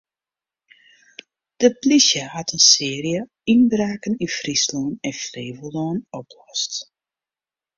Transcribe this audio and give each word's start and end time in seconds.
De 1.59 1.69
plysje 1.81 2.21
hat 2.33 2.51
in 2.55 2.63
searje 2.71 3.19
ynbraken 3.53 4.19
yn 4.25 4.33
Fryslân 4.37 4.89
en 5.07 5.15
Flevolân 5.23 5.97
oplost. 6.19 6.73